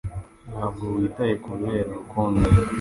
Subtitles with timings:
[0.51, 2.47] Ntabwo witaye kubibera Rukondo